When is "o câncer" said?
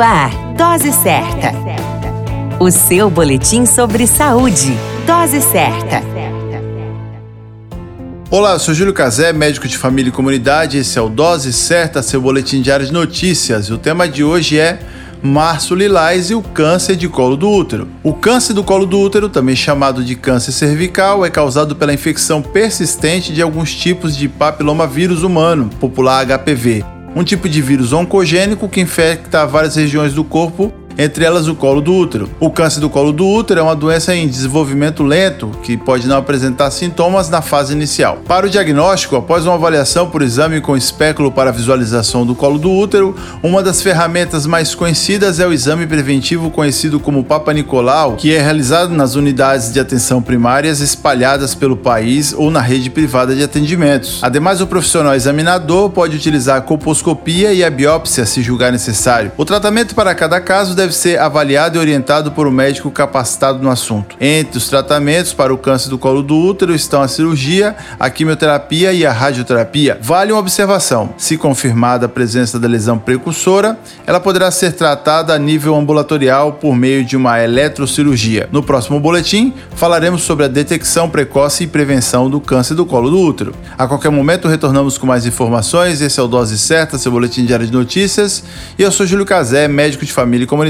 16.34-16.96, 18.02-18.54, 32.38-32.80, 65.54-65.88